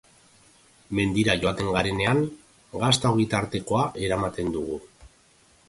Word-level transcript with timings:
Mendira 0.99 1.35
joaten 1.43 1.69
garenean 1.75 2.23
gazta-ogitartekoa 2.85 3.85
eramaten 4.09 4.51
dugu. 4.59 4.81